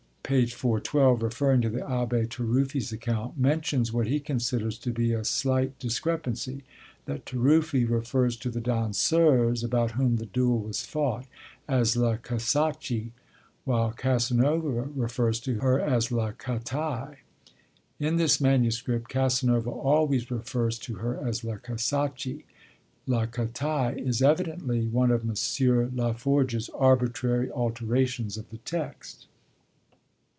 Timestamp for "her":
15.59-15.77, 20.95-21.17